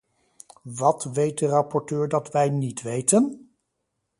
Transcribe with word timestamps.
Wat 0.75 1.03
weet 1.03 1.37
de 1.37 1.47
rapporteur 1.47 2.07
dat 2.07 2.31
wij 2.31 2.49
niet 2.49 2.81
weten? 2.81 3.49